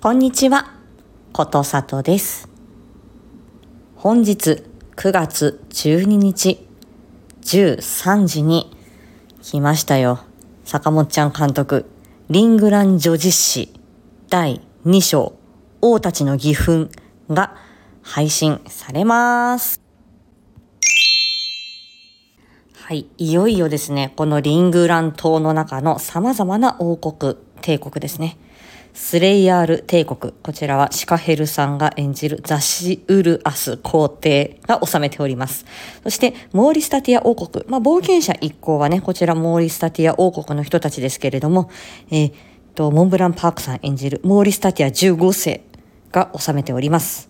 [0.00, 0.70] こんにちは、
[1.32, 2.48] ことさとです。
[3.96, 4.62] 本日
[4.94, 6.64] 9月12日
[7.42, 8.76] 13時に
[9.42, 10.20] 来ましたよ。
[10.64, 11.90] 坂本ちゃん監督、
[12.30, 13.74] リングラン女実史
[14.28, 15.32] 第2章、
[15.80, 16.90] 王たちの義憤
[17.28, 17.56] が
[18.00, 19.80] 配信されます。
[22.72, 28.38] はい、いよいよですね、このリングラン島の中の様々な王国、帝国ですね。
[28.94, 30.32] スレイヤール帝国。
[30.42, 35.64] こちらはシカヘルさんが演じるザシウルアス皇帝が治めております。
[36.02, 37.64] そして、モーリスタティア王国。
[37.68, 41.70] まあ、冒険者一行はね、こちらモーリスタティア王国の人たちですけれども、
[42.10, 42.32] えー、
[42.74, 45.64] と、モンブランパークさん演じるモーリスタティア15世
[46.12, 47.28] が治めております。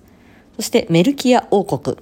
[0.56, 1.96] そして、メルキア王国。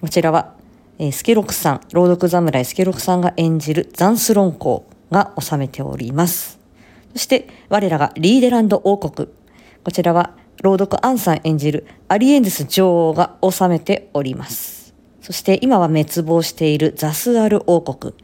[0.00, 0.54] こちらは、
[0.98, 6.63] えー、スケロクさん、朗読侍スケロクさんが演じるザンスロン公が治めております。
[7.14, 9.28] そして我らがリーデランド王国。
[9.84, 14.94] こちらは朗読アンさん演じるアリエンデス女王が治めております。
[15.20, 18.14] そして今は滅亡しているザスアル王国。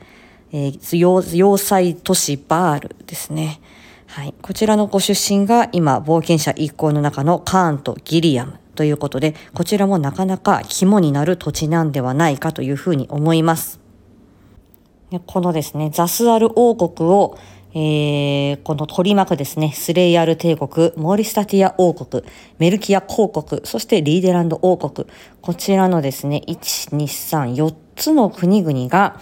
[0.52, 3.60] えー、要塞都市バールですね。
[4.06, 4.34] はい。
[4.42, 13.78] こちらのご出身が今、冒険者一行の中のカーンとギリアムということで、こちらもなかなか肝になる土地なんではないかというふうに思います。
[15.26, 17.38] このですね、ザスアル王国を
[17.72, 22.24] えー、この取り巻くですね、スレイヤル帝国、モーリスタティア王国、
[22.58, 25.08] メルキア公国、そしてリーデランド王国、
[25.40, 29.20] こちらのですね、1、2、3、4つの国々が、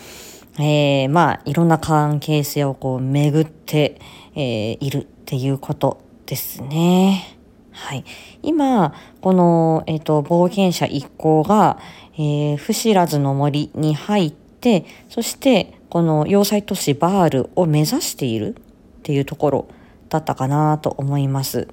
[0.59, 4.01] えー、まあ、いろんな関係性をこう巡って、
[4.35, 7.39] えー、いるっていうことですね。
[7.71, 8.05] はい。
[8.43, 11.79] 今、この、えっ、ー、と、冒険者一行が、
[12.15, 19.69] えー、不知らずの森に入って、そして、この要塞都市バールを目指しているっていうところ
[20.08, 21.69] だったかなと思います。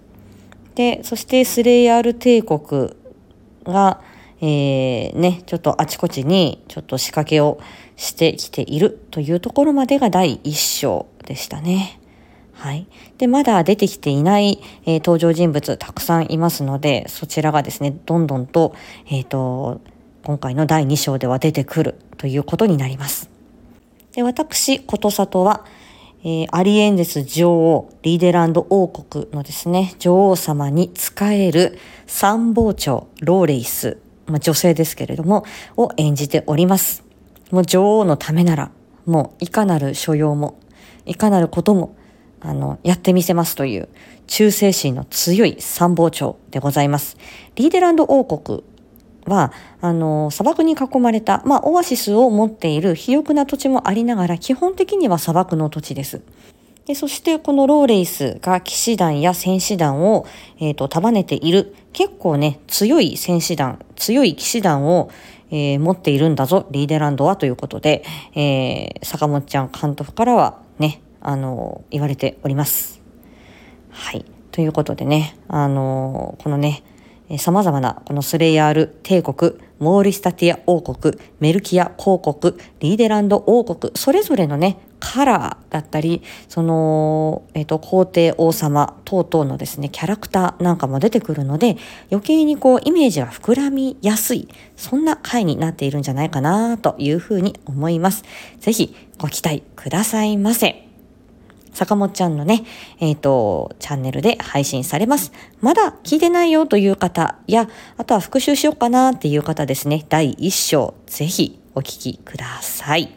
[0.75, 2.94] で、そしてスレイヤール帝国
[3.63, 4.02] が、
[4.41, 7.59] えー、ね、ちょっとあちこちにちょっと仕掛けを
[7.95, 12.00] してきているというところまでが第一章でしたね。
[12.53, 12.88] はい。
[13.17, 18.75] で、まだ出てきていない、えー、登場人物たくさんいますので、そちらがですね、どんどんと、
[19.07, 19.81] えっ、ー、と、
[20.23, 23.34] 今回の第2章では出てくるということになります。
[24.16, 25.66] で、私、ことさとは、
[26.24, 31.78] えー、アリエンデス女王、リーデランド王国のですね、女王様に仕える
[32.08, 35.44] 参謀長、ローレイス、まあ、女性ですけれども、
[35.76, 37.03] を演じております。
[37.52, 38.72] もう女王のためなら、
[39.06, 40.59] もういかなる所用も、
[41.06, 41.97] いかなることも、
[42.40, 43.90] あの、やってみせますという、
[44.28, 47.18] 忠誠心の強い参謀長でございます。
[47.56, 48.64] リーデランド王国
[49.25, 56.22] は、あの、砂漠に囲まれた、まあ、オアシスを持っている肥沃な土地もありながら、基本的には砂漠の土地です。
[56.86, 60.25] で、そしてこのローレイスが騎士団や戦士団を、
[60.59, 65.09] えっ、ー、と、束ねている、結構ね、強い戦士団、強い騎士団を、
[65.50, 68.03] えー、持っているんだぞ、リーデランドはということで、
[68.35, 73.02] えー、坂本ちゃん監督からはね、あの、言われております。
[73.90, 74.25] はい。
[74.52, 76.84] ということでね、あの、このね、
[77.40, 91.78] 様々なこのスレイヤール帝国、モーリスタティア王国、メルキア公国、リーデランド王国、それぞれのね、カラーだったり、その、えっ、と、皇帝王様等々のですね、キャラクターなんかも出てくるので、
[92.12, 98.24] 余計にこう、イメージが膨らみやすい、そんな回になっているんじゃないかなというふうに思います。
[98.59, 100.84] ぜひ、ご期待くださいませ。
[101.75, 102.63] 坂本ちゃんのね、
[103.00, 105.34] えっ、ー、と、チャンネルで配信されます。
[105.62, 113.14] まだ聞いてないよという方や、あとは復習しようかなっていう方ですね、第1章、ぜひお聞きください。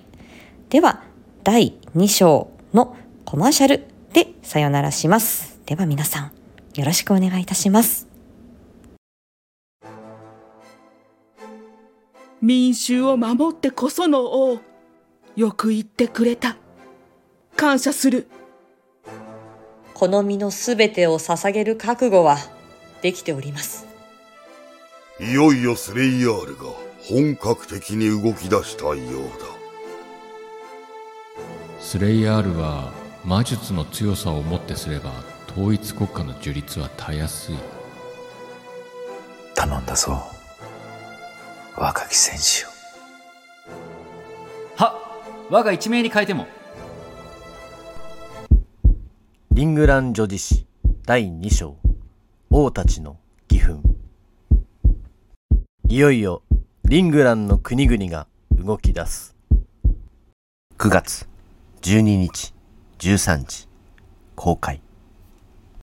[0.70, 1.04] では、
[1.44, 5.60] 第2章のコマーシャルでさよならします。
[5.64, 6.32] では皆さん、
[6.74, 8.08] よろしくお願いいたします。
[12.42, 14.58] 民衆を守ってこその王。
[15.36, 16.56] よく言ってくれた。
[17.54, 18.26] 感謝する。
[19.98, 22.36] この身のすべてを捧げる覚悟は
[23.02, 23.84] できております。
[25.18, 26.66] いよいよスレイヤールが
[27.02, 29.02] 本格的に動き出したようだ。
[31.80, 32.92] スレイヤールは
[33.24, 35.10] 魔術の強さをもってすれば
[35.50, 37.56] 統一国家の樹立はたやすい。
[39.56, 40.22] 頼んだぞ。
[41.76, 42.68] 若き戦士よ。
[44.76, 44.94] は
[45.50, 46.46] 我が一命に変えても。
[49.58, 50.66] リングラン女子史
[51.04, 51.78] 第2章。
[52.48, 53.18] 王たちの
[53.50, 53.80] 義憤。
[55.88, 56.44] いよいよ
[56.84, 59.34] リングランの国々が動き出す。
[60.78, 61.28] 9月
[61.82, 62.54] 12日
[63.00, 63.68] 13時
[64.36, 64.80] 公開。